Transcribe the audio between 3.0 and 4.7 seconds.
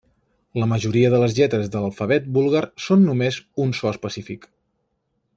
només un so específic.